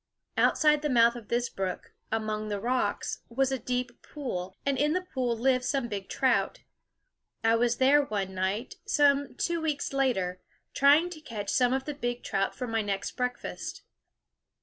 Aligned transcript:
Outside 0.35 0.81
the 0.81 0.89
mouth 0.89 1.15
of 1.15 1.27
this 1.27 1.47
brook, 1.47 1.93
among 2.11 2.47
the 2.49 2.59
rocks, 2.59 3.19
was 3.29 3.51
a 3.51 3.59
deep 3.59 4.01
pool; 4.01 4.57
and 4.65 4.75
in 4.79 4.93
the 4.93 5.03
pool 5.13 5.37
lived 5.37 5.63
some 5.63 5.87
big 5.87 6.09
trout. 6.09 6.61
I 7.43 7.55
was 7.55 7.77
there 7.77 8.01
one 8.05 8.33
night, 8.33 8.77
some 8.87 9.35
two 9.35 9.61
weeks 9.61 9.93
later, 9.93 10.41
trying 10.73 11.11
to 11.11 11.21
catch 11.21 11.51
some 11.51 11.71
of 11.71 11.85
the 11.85 11.93
big 11.93 12.23
trout 12.23 12.55
for 12.55 12.65
my 12.65 12.81
next 12.81 13.11
breakfast. 13.11 13.83